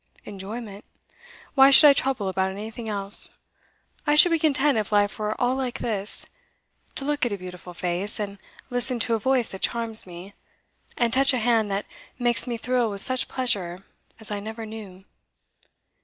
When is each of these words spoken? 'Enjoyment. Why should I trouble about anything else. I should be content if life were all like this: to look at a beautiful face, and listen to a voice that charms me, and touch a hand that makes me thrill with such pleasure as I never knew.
'Enjoyment. 0.25 0.83
Why 1.53 1.69
should 1.69 1.87
I 1.87 1.93
trouble 1.93 2.27
about 2.27 2.49
anything 2.49 2.89
else. 2.89 3.29
I 4.07 4.15
should 4.15 4.31
be 4.31 4.39
content 4.39 4.79
if 4.79 4.91
life 4.91 5.19
were 5.19 5.39
all 5.39 5.53
like 5.53 5.77
this: 5.77 6.25
to 6.95 7.05
look 7.05 7.23
at 7.23 7.31
a 7.31 7.37
beautiful 7.37 7.75
face, 7.75 8.19
and 8.19 8.39
listen 8.71 8.97
to 9.01 9.13
a 9.13 9.19
voice 9.19 9.49
that 9.49 9.61
charms 9.61 10.07
me, 10.07 10.33
and 10.97 11.13
touch 11.13 11.33
a 11.33 11.37
hand 11.37 11.69
that 11.69 11.85
makes 12.17 12.47
me 12.47 12.57
thrill 12.57 12.89
with 12.89 13.03
such 13.03 13.27
pleasure 13.27 13.83
as 14.19 14.31
I 14.31 14.39
never 14.39 14.65
knew. 14.65 15.05